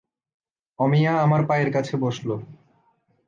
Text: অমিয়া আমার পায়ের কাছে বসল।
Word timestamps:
অমিয়া 0.79 1.13
আমার 1.21 1.41
পায়ের 1.47 1.69
কাছে 1.73 1.93
বসল। 1.97 2.29